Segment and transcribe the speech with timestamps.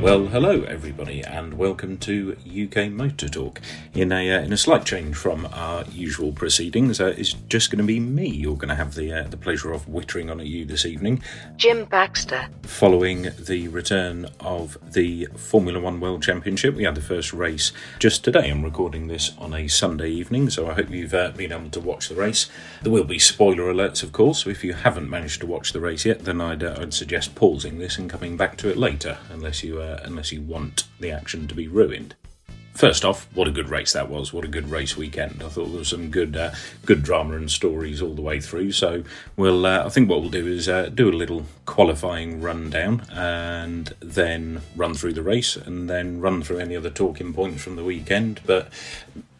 [0.00, 3.60] Well, hello everybody, and welcome to UK Motor Talk.
[3.92, 7.80] In a uh, in a slight change from our usual proceedings, uh, it's just going
[7.80, 10.46] to be me you're going to have the uh, the pleasure of wittering on at
[10.46, 11.22] you this evening,
[11.58, 12.48] Jim Baxter.
[12.62, 16.76] following the return of the Formula One World Championship.
[16.76, 18.48] We had the first race just today.
[18.48, 21.80] I'm recording this on a Sunday evening, so I hope you've uh, been able to
[21.80, 22.48] watch the race.
[22.82, 24.44] There will be spoiler alerts, of course.
[24.44, 27.34] So if you haven't managed to watch the race yet, then I'd uh, I'd suggest
[27.34, 31.10] pausing this and coming back to it later, unless you uh, unless you want the
[31.10, 32.14] action to be ruined.
[32.74, 34.32] First off, what a good race that was!
[34.32, 35.42] What a good race weekend!
[35.42, 36.52] I thought there was some good, uh,
[36.86, 38.72] good drama and stories all the way through.
[38.72, 39.02] So
[39.36, 43.92] we'll, uh, I think what we'll do is uh, do a little qualifying rundown, and
[44.00, 47.84] then run through the race, and then run through any other talking points from the
[47.84, 48.40] weekend.
[48.46, 48.68] But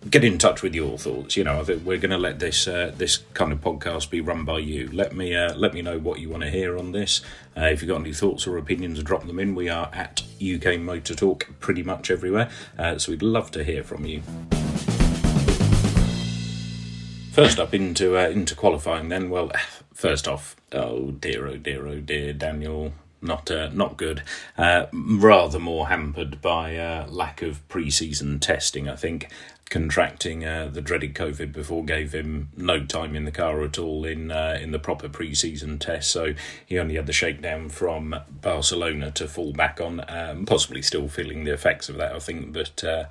[0.09, 1.37] get in touch with your thoughts.
[1.37, 4.21] You know, I think we're going to let this uh, this kind of podcast be
[4.21, 4.89] run by you.
[4.93, 7.21] Let me uh, let me know what you want to hear on this.
[7.57, 9.55] Uh, if you've got any thoughts or opinions, drop them in.
[9.55, 13.83] We are at UK Motor Talk pretty much everywhere, uh, so we'd love to hear
[13.83, 14.23] from you.
[17.33, 19.31] First up into uh, into qualifying, then.
[19.31, 19.53] Well,
[19.93, 22.93] first off, oh dear, oh dear, oh dear, Daniel.
[23.23, 24.23] Not uh, not good.
[24.57, 28.89] Uh, rather more hampered by uh, lack of pre-season testing.
[28.89, 29.29] I think
[29.71, 34.05] contracting uh, the dreaded COVID before gave him no time in the car at all
[34.05, 36.11] in uh, in the proper pre-season test.
[36.11, 36.35] So
[36.67, 40.05] he only had the shakedown from Barcelona to fall back on.
[40.09, 42.13] Um, possibly still feeling the effects of that.
[42.13, 43.05] I think, but uh,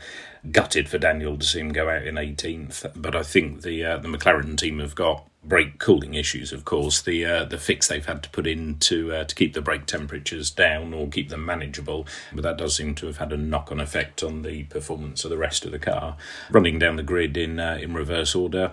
[0.51, 2.91] gutted for Daniel to see him go out in 18th.
[2.95, 6.51] But I think the uh, the McLaren team have got brake cooling issues.
[6.51, 9.53] Of course, the uh, the fix they've had to put in to uh, to keep
[9.53, 13.31] the brake temperatures down or keep them manageable, but that does seem to have had
[13.31, 16.17] a knock on effect on the performance of the rest of the car.
[16.51, 18.71] Running down the grid in uh, in reverse order,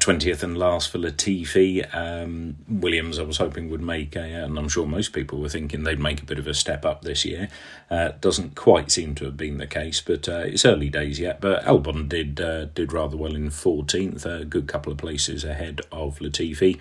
[0.00, 1.94] twentieth and last for Latifi.
[1.94, 5.84] Um, Williams, I was hoping would make a, and I'm sure most people were thinking
[5.84, 7.48] they'd make a bit of a step up this year.
[7.90, 11.40] Uh, doesn't quite seem to have been the case, but uh, it's early days yet.
[11.40, 15.82] But Albon did uh, did rather well in fourteenth, a good couple of places ahead
[15.92, 16.78] of Latifi.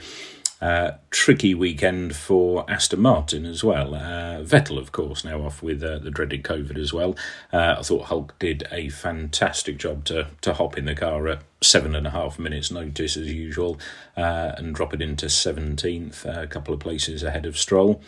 [0.60, 3.94] Uh, tricky weekend for Aston Martin as well.
[3.94, 7.16] Uh, Vettel, of course, now off with uh, the dreaded COVID as well.
[7.54, 11.44] Uh, I thought Hulk did a fantastic job to to hop in the car at
[11.62, 13.80] seven and a half minutes notice as usual
[14.16, 18.02] uh, and drop it into 17th, a couple of places ahead of Stroll.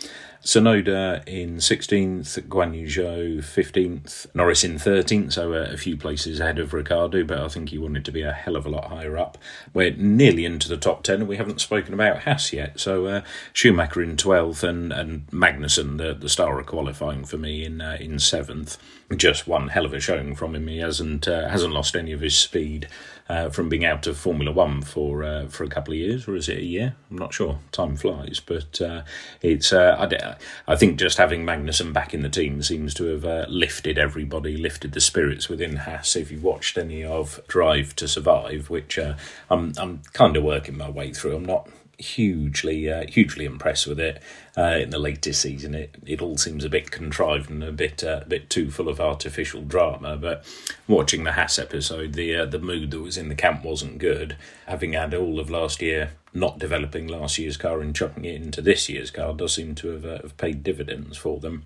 [0.43, 6.39] Tsunoda in 16th, Guan Yu Zhou 15th, Norris in 13th, so a, a few places
[6.39, 8.85] ahead of Ricciardo, but I think he wanted to be a hell of a lot
[8.85, 9.37] higher up.
[9.73, 13.21] We're nearly into the top 10, and we haven't spoken about Haas yet, so uh,
[13.51, 17.97] Schumacher in 12th and, and Magnussen, the, the star of qualifying for me, in uh,
[17.99, 18.77] in 7th.
[19.17, 20.67] Just one hell of a showing from him.
[20.67, 22.87] He hasn't uh, hasn't lost any of his speed
[23.29, 26.35] uh, from being out of Formula One for uh, for a couple of years, or
[26.35, 26.95] is it a year?
[27.11, 27.59] I'm not sure.
[27.71, 29.03] Time flies, but uh,
[29.41, 29.71] it's.
[29.71, 33.45] Uh, I, I think just having Magnussen back in the team seems to have uh,
[33.47, 36.15] lifted everybody, lifted the spirits within Haas.
[36.15, 39.13] If you've watched any of Drive to Survive, which uh,
[39.49, 43.99] I'm I'm kind of working my way through, I'm not hugely uh, hugely impressed with
[43.99, 44.21] it.
[44.57, 48.03] Uh, in the latest season, it it all seems a bit contrived and a bit
[48.03, 50.17] uh, a bit too full of artificial drama.
[50.17, 50.45] But
[50.87, 54.37] watching the Haas episode, the uh, the mood that was in the camp wasn't good.
[54.65, 58.61] Having had all of last year not developing last year's car and chucking it into
[58.61, 61.63] this year's car does seem to have, uh, have paid dividends for them.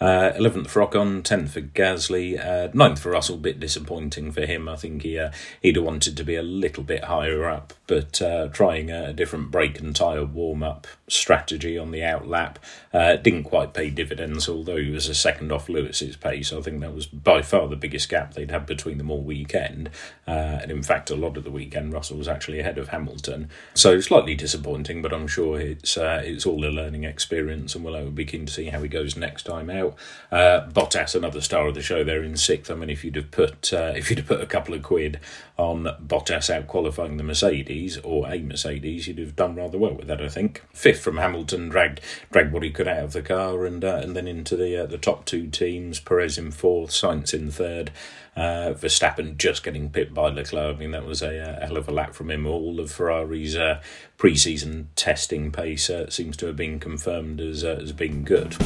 [0.00, 4.68] Uh, 11th for Ocon, 10th for Gasly, uh, 9th for Russell, bit disappointing for him.
[4.68, 8.22] I think he, uh, he'd have wanted to be a little bit higher up, but
[8.22, 12.60] uh, trying a different brake and tyre warm up strategy on the out lap
[12.92, 16.52] uh, didn't quite pay dividends, although he was a second off Lewis's pace.
[16.52, 19.90] I think that was by far the biggest gap they'd had between them all weekend.
[20.28, 23.48] Uh, and in fact, a lot of the weekend, Russell was actually ahead of Hamilton.
[23.74, 28.24] So slightly disappointing, but I'm sure it's, it's all a learning experience, and we'll be
[28.24, 29.87] keen to see how he goes next time out.
[30.30, 32.70] Uh, Bottas, another star of the show, there in sixth.
[32.70, 35.20] I mean, if you'd have put uh, if you'd have put a couple of quid
[35.56, 40.06] on Bottas out qualifying the Mercedes or a Mercedes, you'd have done rather well with
[40.06, 40.22] that.
[40.22, 42.00] I think fifth from Hamilton dragged
[42.30, 44.86] dragged what he could out of the car, and uh, and then into the uh,
[44.86, 46.00] the top two teams.
[46.00, 47.90] Perez in fourth, Sainz in third.
[48.38, 50.76] Uh, Verstappen just getting pipped by Leclerc.
[50.76, 52.46] I mean, that was a, a hell of a lap from him.
[52.46, 53.82] All of Ferrari's uh,
[54.16, 58.56] pre-season testing pace uh, seems to have been confirmed as uh, as being good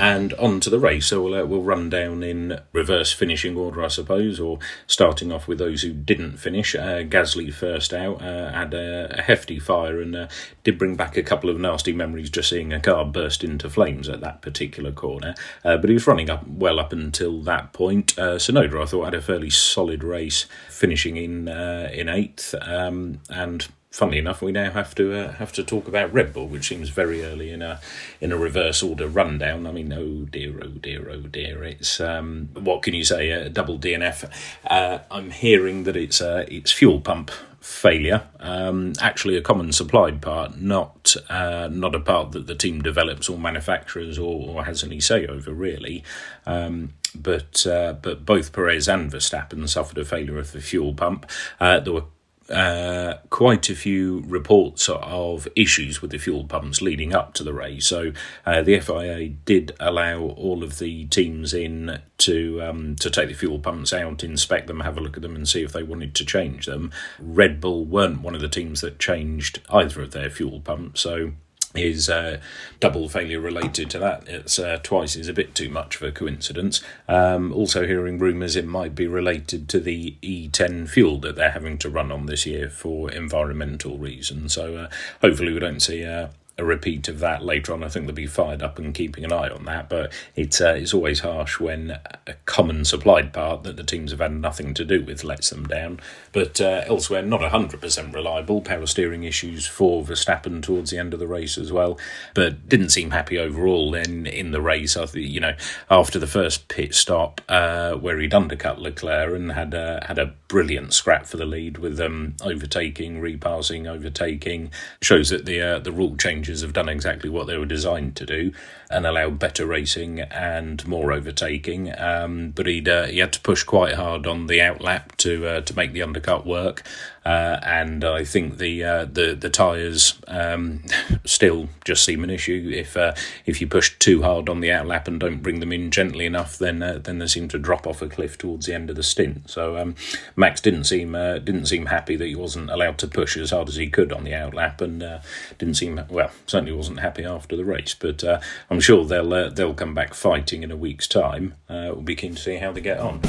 [0.00, 1.06] and on to the race.
[1.06, 5.46] So we'll, uh, we'll run down in reverse finishing order, I suppose, or starting off
[5.46, 6.74] with those who didn't finish.
[6.74, 10.28] Uh, Gasly first out uh, had a, a, hefty fire and uh,
[10.64, 14.08] did bring back a couple of nasty memories just seeing a car burst into flames
[14.08, 15.34] at that particular corner.
[15.64, 18.18] Uh, but he was running up well up until that point.
[18.18, 23.68] Uh, Tsunoda, I thought, had a fairly solid race, finishing in in eighth, um, and
[23.90, 26.88] funnily enough, we now have to uh, have to talk about Red Bull, which seems
[26.88, 27.80] very early in a
[28.20, 29.66] in a reverse order rundown.
[29.66, 31.64] I mean, oh dear, oh dear, oh dear.
[31.64, 33.30] It's um, what can you say?
[33.30, 34.30] A double DNF.
[34.66, 38.22] Uh, I'm hearing that it's uh, it's fuel pump failure.
[38.38, 43.28] Um, actually, a common supplied part, not uh, not a part that the team develops
[43.28, 46.02] or manufactures or, or has any say over, really.
[46.46, 51.28] Um, but uh, but both Perez and Verstappen suffered a failure of the fuel pump.
[51.58, 52.04] Uh, there were
[52.50, 57.52] uh, quite a few reports of issues with the fuel pumps leading up to the
[57.52, 57.86] race.
[57.86, 58.12] So
[58.44, 63.34] uh, the FIA did allow all of the teams in to um, to take the
[63.34, 66.14] fuel pumps out, inspect them, have a look at them, and see if they wanted
[66.16, 66.90] to change them.
[67.18, 71.32] Red Bull weren't one of the teams that changed either of their fuel pumps, so
[71.74, 72.40] is uh,
[72.80, 74.26] double failure related to that.
[74.26, 76.82] It's uh, twice is a bit too much of a coincidence.
[77.08, 81.78] Um, also, hearing rumours it might be related to the E10 fuel that they're having
[81.78, 84.54] to run on this year for environmental reasons.
[84.54, 84.90] So, uh,
[85.20, 86.28] hopefully, we don't see uh,
[86.60, 87.82] a repeat of that later on.
[87.82, 89.88] I think they'll be fired up and keeping an eye on that.
[89.88, 94.20] But it's uh, it's always harsh when a common supplied part that the teams have
[94.20, 96.00] had nothing to do with lets them down.
[96.32, 98.60] But uh, elsewhere, not hundred percent reliable.
[98.60, 101.98] Power steering issues for Verstappen towards the end of the race as well.
[102.34, 103.90] But didn't seem happy overall.
[103.90, 105.54] Then in the race, I think you know
[105.90, 110.34] after the first pit stop uh, where he'd undercut Leclerc and had a, had a
[110.50, 114.70] brilliant scrap for the lead with them um, overtaking, repassing, overtaking
[115.00, 118.16] shows that the uh, the rule changes changes have done exactly what they were designed
[118.16, 118.52] to do
[118.90, 121.92] and allowed better racing and more overtaking.
[121.98, 125.60] Um, but he uh, he had to push quite hard on the outlap to uh,
[125.62, 126.82] to make the undercut work.
[127.24, 130.82] Uh, and I think the uh, the the tyres um,
[131.24, 132.70] still just seem an issue.
[132.74, 133.14] If uh,
[133.44, 136.56] if you push too hard on the outlap and don't bring them in gently enough,
[136.56, 139.02] then uh, then they seem to drop off a cliff towards the end of the
[139.02, 139.50] stint.
[139.50, 139.96] So um,
[140.34, 143.68] Max didn't seem uh, didn't seem happy that he wasn't allowed to push as hard
[143.68, 145.20] as he could on the outlap, and uh,
[145.58, 147.94] didn't seem well certainly wasn't happy after the race.
[147.94, 148.24] But
[148.70, 151.54] I'm sure they'll they'll come back fighting in a week's time.
[151.68, 153.20] we'll be keen to see how they get on.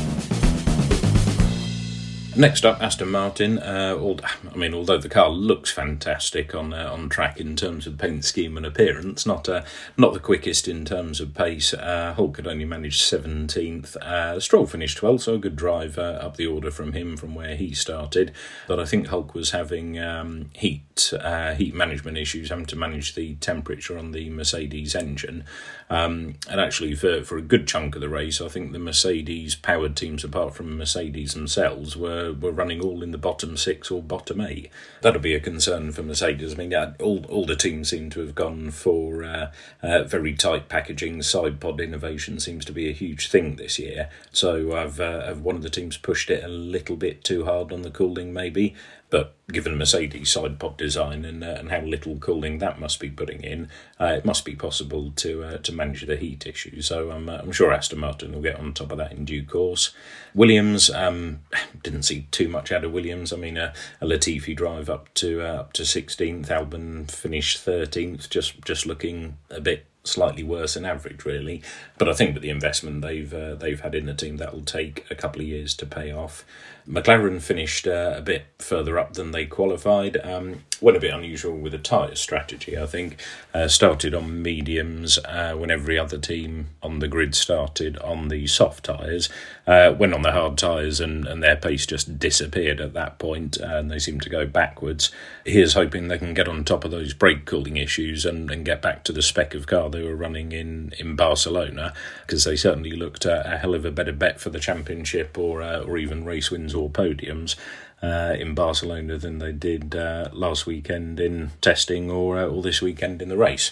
[2.34, 3.60] Next up, Aston Martin.
[3.60, 4.16] Uh,
[4.50, 8.24] I mean, although the car looks fantastic on uh, on track in terms of paint
[8.24, 9.64] scheme and appearance, not uh,
[9.98, 11.74] not the quickest in terms of pace.
[11.74, 13.98] Uh, Hulk had only managed seventeenth.
[13.98, 17.36] Uh, Stroll finished twelfth, so a good drive uh, up the order from him from
[17.36, 18.32] where he started.
[18.66, 23.14] But I think Hulk was having um, heat uh, heat management issues, having to manage
[23.14, 25.44] the temperature on the Mercedes engine.
[25.90, 29.54] Um, and actually, for for a good chunk of the race, I think the Mercedes
[29.54, 33.90] powered teams, apart from Mercedes themselves, were were, were running all in the bottom six
[33.92, 34.70] or bottom eight.
[35.02, 36.54] That'll be a concern for Mercedes.
[36.54, 39.52] I mean, yeah, all, all the teams seem to have gone for uh,
[39.82, 41.22] uh, very tight packaging.
[41.22, 44.10] Side pod innovation seems to be a huge thing this year.
[44.32, 47.72] So I've, uh, have one of the teams pushed it a little bit too hard
[47.72, 48.76] on the cooling, maybe.
[49.12, 53.10] But given Mercedes side pod design and uh, and how little cooling that must be
[53.10, 53.68] putting in,
[54.00, 56.82] uh, it must be possible to uh, to manage the heat issue.
[56.82, 59.44] So I'm uh, I'm sure Aston Martin will get on top of that in due
[59.44, 59.94] course.
[60.34, 61.42] Williams um,
[61.84, 63.34] didn't see too much out of Williams.
[63.34, 68.30] I mean, a, a Latifi drive up to uh, up to 16th, Albon finished 13th,
[68.30, 71.62] just just looking a bit slightly worse than average, really.
[71.98, 74.64] But I think with the investment they've uh, they've had in the team, that will
[74.64, 76.46] take a couple of years to pay off.
[76.88, 80.18] McLaren finished uh, a bit further up than they qualified.
[80.24, 83.22] Um, went a bit unusual with a tyre strategy, I think.
[83.54, 88.48] Uh, started on mediums uh, when every other team on the grid started on the
[88.48, 89.30] soft tyres.
[89.68, 93.58] Uh, went on the hard tyres and, and their pace just disappeared at that point
[93.58, 95.12] and they seemed to go backwards.
[95.46, 98.82] Here's hoping they can get on top of those brake cooling issues and, and get
[98.82, 101.94] back to the spec of car they were running in, in Barcelona
[102.26, 105.62] because they certainly looked a, a, hell of a better bet for the championship or,
[105.62, 107.56] uh, or even race wins or podiums
[108.02, 112.82] uh, in Barcelona than they did uh, last weekend in testing or uh, or this
[112.82, 113.72] weekend in the race.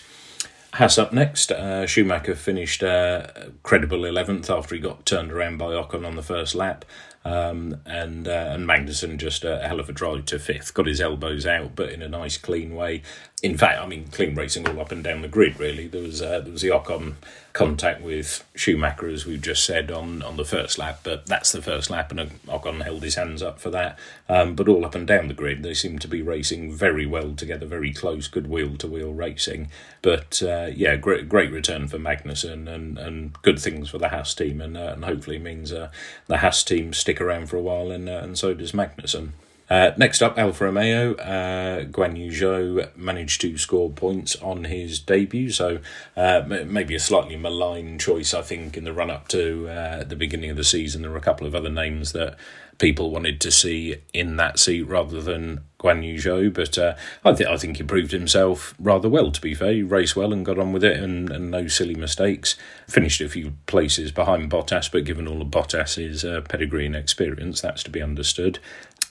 [0.73, 1.51] Haas up next.
[1.51, 3.27] Uh, Schumacher finished uh,
[3.63, 6.85] credible 11th after he got turned around by Ocon on the first lap.
[7.25, 10.73] Um, and uh, and Magnussen just a hell of a drive to fifth.
[10.73, 13.01] Got his elbows out, but in a nice, clean way.
[13.41, 15.59] In fact, I mean, clean racing all up and down the grid.
[15.59, 17.15] Really, there was uh, there was the Ocon
[17.53, 21.61] contact with Schumacher, as we've just said on, on the first lap, but that's the
[21.61, 23.97] first lap, and Ocon held his hands up for that.
[24.27, 27.33] Um, but all up and down the grid, they seem to be racing very well
[27.33, 29.69] together, very close, good wheel to wheel racing.
[30.01, 34.33] But uh, yeah, great great return for Magnussen, and, and good things for the Haas
[34.33, 35.91] team, and, uh, and hopefully means uh,
[36.27, 39.31] the Haas team stick around for a while, and uh, and so does Magnussen.
[39.69, 41.13] Uh, next up, Alfa Romeo.
[41.15, 45.79] Uh, Guan Yu Zhou managed to score points on his debut, so
[46.17, 50.15] uh, maybe a slightly malign choice, I think, in the run up to uh, the
[50.15, 51.03] beginning of the season.
[51.03, 52.35] There were a couple of other names that
[52.79, 57.33] people wanted to see in that seat rather than Guan Yu Zhou, but uh, I,
[57.33, 59.73] th- I think he proved himself rather well, to be fair.
[59.73, 62.55] He raced well and got on with it and, and no silly mistakes.
[62.87, 67.61] Finished a few places behind Bottas, but given all of Bottas's uh, pedigree and experience,
[67.61, 68.59] that's to be understood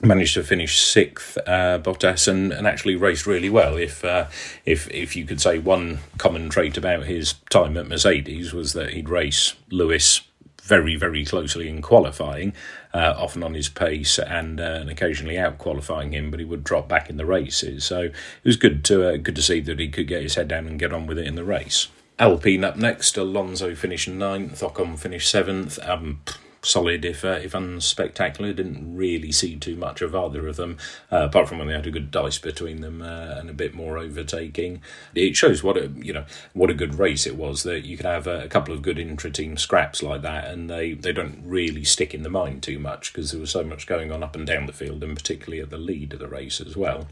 [0.03, 3.77] managed to finish sixth, uh, Bottas, and, and actually raced really well.
[3.77, 4.27] If uh,
[4.65, 8.91] if if you could say one common trait about his time at Mercedes was that
[8.91, 10.23] he'd race Lewis
[10.63, 12.53] very very closely in qualifying,
[12.99, 16.65] uh, often on his pace and, uh, and occasionally out qualifying him, but he would
[16.65, 17.85] drop back in the races.
[17.85, 18.13] So it
[18.45, 20.79] was good to uh, good to see that he could get his head down and
[20.79, 21.89] get on with it in the race.
[22.19, 23.17] Alpine up next.
[23.17, 24.61] Alonso finished ninth.
[24.61, 25.79] Ocon finished seventh.
[25.89, 26.21] Um,
[26.63, 28.55] solid if uh, if unspectacular.
[28.55, 30.77] Didn't really see too much of either of them,
[31.13, 33.75] uh, apart from when they had a good dice between them uh, and a bit
[33.75, 34.83] more overtaking.
[35.15, 37.63] It shows what a you know what a good race it was.
[37.63, 40.95] That you can have a, a couple of good intra-team scraps like that, and they
[40.95, 44.13] they don't really stick in the mind too much because there was so much going
[44.13, 46.77] on up and down the field, and particularly at the lead of the race as
[46.77, 47.07] well.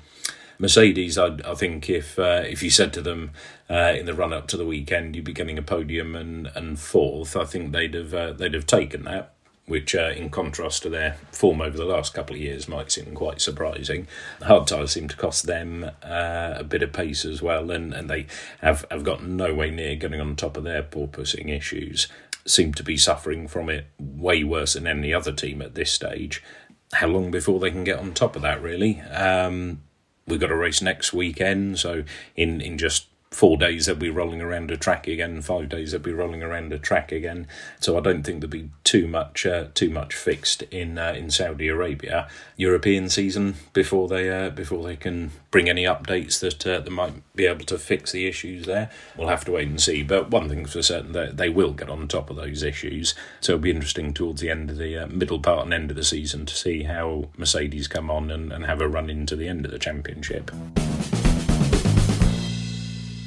[0.58, 3.32] Mercedes, I, I think if uh, if you said to them
[3.68, 6.78] uh, in the run up to the weekend you'd be getting a podium and, and
[6.78, 9.35] fourth, I think they'd have uh, they'd have taken that
[9.66, 13.14] which, uh, in contrast to their form over the last couple of years, might seem
[13.14, 14.06] quite surprising.
[14.42, 18.08] Hard tyres seem to cost them uh, a bit of pace as well, and, and
[18.08, 18.26] they
[18.60, 22.06] have, have got no way near getting on top of their porpoising issues.
[22.46, 26.44] Seem to be suffering from it way worse than any other team at this stage.
[26.92, 29.00] How long before they can get on top of that, really?
[29.00, 29.82] Um,
[30.28, 32.04] we've got a race next weekend, so
[32.36, 36.00] in, in just four days they'll be rolling around a track again, five days they'll
[36.00, 37.46] be rolling around a track again.
[37.80, 41.30] So I don't think there'll be too much uh, too much fixed in uh, in
[41.30, 46.80] Saudi Arabia European season before they uh, before they can bring any updates that uh,
[46.80, 48.90] that might be able to fix the issues there.
[49.16, 50.02] We'll have to wait and see.
[50.02, 53.14] But one thing's for certain that they will get on top of those issues.
[53.40, 55.96] So it'll be interesting towards the end of the uh, middle part and end of
[55.96, 59.48] the season to see how Mercedes come on and, and have a run into the
[59.48, 60.50] end of the championship.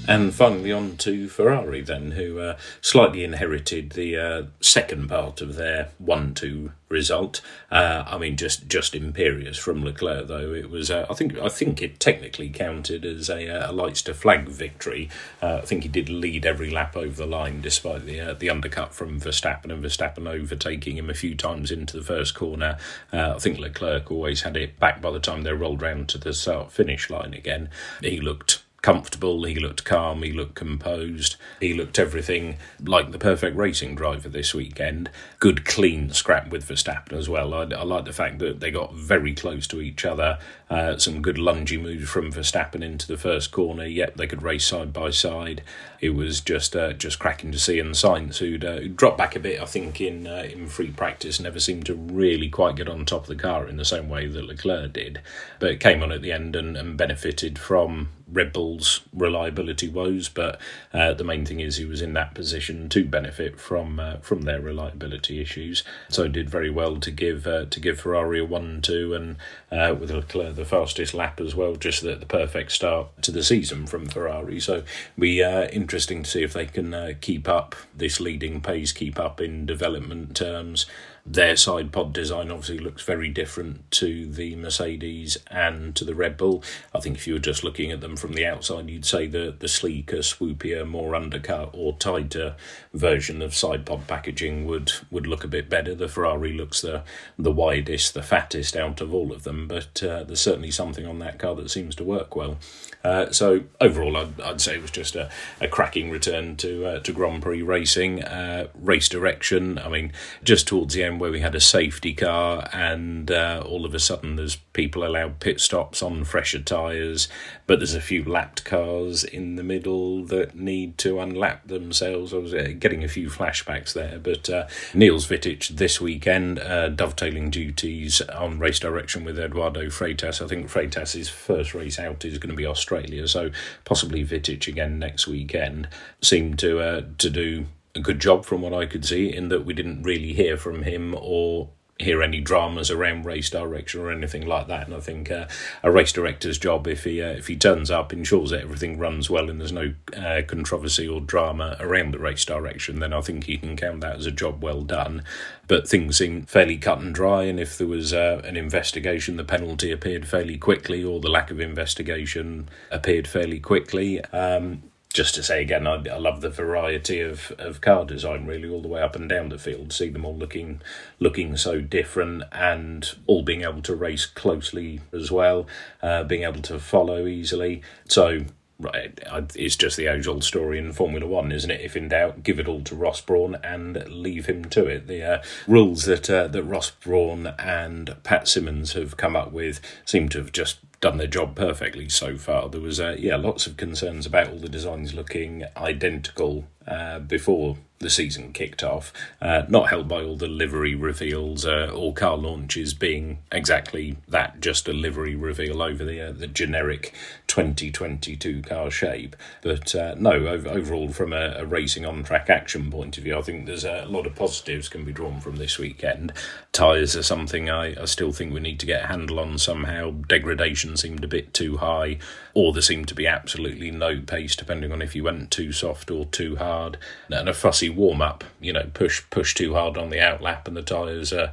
[0.09, 5.55] And finally, on to Ferrari, then, who uh, slightly inherited the uh, second part of
[5.55, 7.41] their one-two result.
[7.69, 10.51] Uh, I mean, just just imperious from Leclerc, though.
[10.51, 14.01] It was, uh, I think, I think it technically counted as a, uh, a lights
[14.01, 15.11] to flag victory.
[15.43, 18.95] Uh, I think he did lead every lap over the line, despite the the undercut
[18.95, 22.79] from Verstappen and Verstappen overtaking him a few times into the first corner.
[23.13, 26.33] I think Leclerc always had it back by the time they rolled round to the
[26.33, 27.69] start finish line again.
[28.01, 33.57] He looked comfortable, he looked calm, he looked composed, he looked everything like the perfect
[33.57, 35.09] racing driver this weekend.
[35.39, 37.53] Good, clean scrap with Verstappen as well.
[37.53, 40.39] I, I like the fact that they got very close to each other.
[40.69, 44.65] Uh, some good lungy moves from Verstappen into the first corner, yet they could race
[44.65, 45.63] side by side.
[45.99, 47.79] It was just uh, just cracking to see.
[47.79, 51.39] And Sainz, who'd, uh, dropped back a bit, I think, in uh, in free practice,
[51.39, 54.27] never seemed to really quite get on top of the car in the same way
[54.27, 55.21] that Leclerc did.
[55.59, 60.59] But came on at the end and, and benefited from Red Bull's reliability woes, but
[60.93, 64.43] uh, the main thing is he was in that position to benefit from uh, from
[64.43, 65.83] their reliability issues.
[66.09, 69.37] So did very well to give uh, to give Ferrari a one two and
[69.71, 73.43] uh, with Leclerc the fastest lap as well, just the, the perfect start to the
[73.43, 74.59] season from Ferrari.
[74.59, 74.83] So
[75.17, 79.19] be uh, interesting to see if they can uh, keep up this leading pace, keep
[79.19, 80.85] up in development terms
[81.25, 86.37] their side pod design obviously looks very different to the Mercedes and to the Red
[86.37, 86.63] Bull.
[86.93, 89.55] I think if you were just looking at them from the outside, you'd say the,
[89.57, 92.55] the sleeker, swoopier, more undercut or tighter
[92.93, 95.93] version of side pod packaging would, would look a bit better.
[95.95, 97.03] The Ferrari looks the,
[97.37, 101.19] the widest, the fattest out of all of them, but uh, there's certainly something on
[101.19, 102.57] that car that seems to work well.
[103.03, 105.29] Uh, so overall, I'd, I'd, say it was just a,
[105.61, 108.21] a cracking return to uh, to Grand Prix racing.
[108.23, 110.11] Uh, race direction, I mean,
[110.43, 113.99] just towards the end where we had a safety car, and uh, all of a
[113.99, 117.27] sudden there's people allowed pit stops on fresher tyres,
[117.65, 122.33] but there's a few lapped cars in the middle that need to unlap themselves.
[122.33, 127.49] I was uh, getting a few flashbacks there, but uh, Niels Wittich this weekend dovetailing
[127.49, 130.43] duties on race direction with Eduardo Freitas.
[130.43, 133.27] I think Freitas's first race out is going to be Australia.
[133.27, 133.51] So
[133.85, 135.87] possibly Wittich again next weekend
[136.21, 137.65] seemed to uh, to do
[137.95, 140.83] a good job from what I could see in that we didn't really hear from
[140.83, 141.69] him or
[141.99, 144.87] hear any dramas around race direction or anything like that.
[144.87, 145.47] And I think uh,
[145.83, 149.29] a race director's job, if he uh, if he turns up, ensures that everything runs
[149.29, 153.43] well and there's no uh, controversy or drama around the race direction, then I think
[153.43, 155.23] he can count that as a job well done.
[155.67, 159.43] But things seem fairly cut and dry, and if there was uh, an investigation, the
[159.43, 164.23] penalty appeared fairly quickly, or the lack of investigation appeared fairly quickly.
[164.25, 168.69] Um, just to say again, I, I love the variety of, of car design really
[168.69, 169.91] all the way up and down the field.
[169.91, 170.81] See them all looking
[171.19, 175.65] looking so different and all being able to race closely as well,
[176.03, 177.81] uh, being able to follow easily.
[178.07, 178.41] So
[178.79, 179.19] right,
[179.55, 181.81] it's just the age old story in Formula One, isn't it?
[181.81, 185.07] If in doubt, give it all to Ross Brawn and leave him to it.
[185.07, 189.81] The uh, rules that uh, that Ross Brawn and Pat Symonds have come up with
[190.05, 192.69] seem to have just done their job perfectly so far.
[192.69, 197.77] There was, uh, yeah, lots of concerns about all the designs looking identical uh, before
[197.99, 202.37] the season kicked off, uh, not helped by all the livery reveals uh, or car
[202.37, 207.13] launches being exactly that, just a livery reveal over the uh, the generic
[207.47, 209.35] 2022 car shape.
[209.61, 213.41] But uh, no, overall, from a, a racing on track action point of view, I
[213.41, 216.31] think there's a lot of positives can be drawn from this weekend.
[216.71, 220.11] Tyres are something I, I still think we need to get a handle on somehow.
[220.11, 222.17] Degradation seemed a bit too high,
[222.53, 226.11] or there seemed to be absolutely no pace, depending on if you went too soft
[226.11, 226.97] or too hard.
[227.29, 228.43] And a fussy warm up.
[228.59, 231.51] You know, push push too hard on the outlap, and the tyres are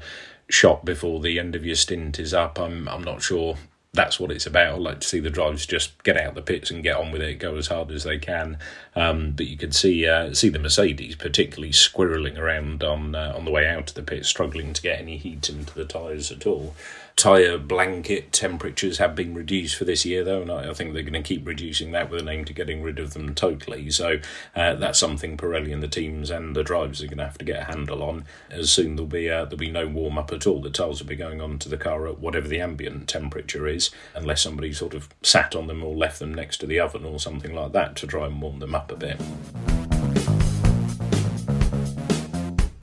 [0.49, 2.59] shot before the end of your stint is up.
[2.59, 3.57] I'm I'm not sure
[3.97, 4.75] that's what it's about.
[4.75, 7.23] I'd like to see the drivers just get out the pits and get on with
[7.23, 8.59] it, go as hard as they can.
[8.95, 13.45] Um, but you could see uh, see the Mercedes particularly squirreling around on uh, on
[13.45, 16.47] the way out of the pit, struggling to get any heat into the tyres at
[16.47, 16.75] all
[17.17, 21.03] tyre blanket temperatures have been reduced for this year, though, and I, I think they're
[21.03, 23.91] going to keep reducing that with an aim to getting rid of them totally.
[23.91, 24.19] So
[24.55, 27.45] uh, that's something Pirelli and the teams and the drivers are going to have to
[27.45, 28.27] get a handle on.
[28.51, 30.61] As soon there'll be uh, there'll be no warm up at all.
[30.61, 33.91] The tyres will be going on to the car at whatever the ambient temperature is,
[34.15, 37.19] unless somebody sort of sat on them or left them next to the oven or
[37.19, 39.21] something like that to try and warm them up a bit.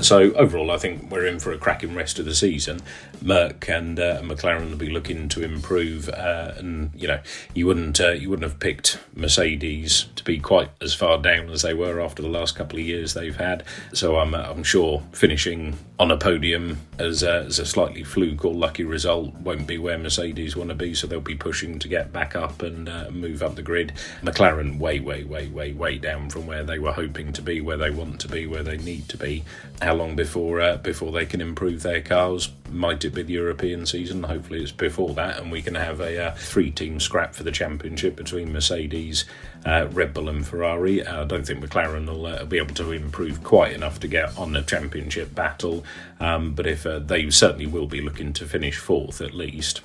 [0.03, 2.81] So overall, I think we're in for a cracking rest of the season.
[3.21, 7.21] Merc and uh, McLaren will be looking to improve, uh, and you know
[7.53, 11.61] you wouldn't uh, you wouldn't have picked Mercedes to be quite as far down as
[11.61, 13.63] they were after the last couple of years they've had.
[13.93, 18.53] So I'm I'm sure finishing on a podium as a, as a slightly fluke or
[18.53, 20.93] lucky result won't be where Mercedes want to be.
[20.93, 23.93] So they'll be pushing to get back up and uh, move up the grid.
[24.21, 27.77] McLaren way way way way way down from where they were hoping to be, where
[27.77, 29.43] they want to be, where they need to be.
[29.81, 32.51] How long before uh, before they can improve their cars?
[32.69, 34.23] Might it be the European season?
[34.23, 38.15] Hopefully, it's before that, and we can have a uh, three-team scrap for the championship
[38.15, 39.25] between Mercedes,
[39.65, 41.05] uh, Red Bull, and Ferrari.
[41.05, 44.37] Uh, I don't think McLaren will uh, be able to improve quite enough to get
[44.37, 45.83] on the championship battle,
[46.19, 49.81] um, but if uh, they certainly will be looking to finish fourth at least.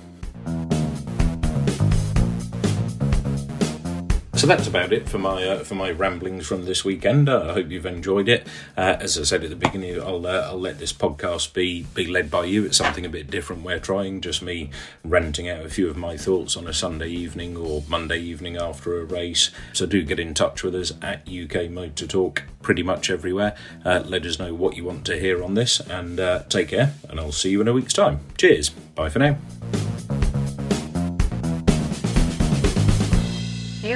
[4.49, 7.29] That's about it for my uh, for my ramblings from this weekend.
[7.29, 8.47] Uh, I hope you've enjoyed it.
[8.79, 12.07] Uh, as I said at the beginning, I'll uh, I'll let this podcast be be
[12.07, 12.65] led by you.
[12.65, 13.63] It's something a bit different.
[13.63, 14.71] We're trying just me
[15.05, 18.99] ranting out a few of my thoughts on a Sunday evening or Monday evening after
[18.99, 19.51] a race.
[19.75, 23.55] So do get in touch with us at UK Motor Talk pretty much everywhere.
[23.85, 26.95] Uh, let us know what you want to hear on this, and uh, take care.
[27.11, 28.21] And I'll see you in a week's time.
[28.39, 28.71] Cheers.
[28.71, 29.37] Bye for now.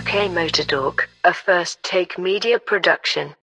[0.04, 3.36] UK Motor Talk, a first take media production.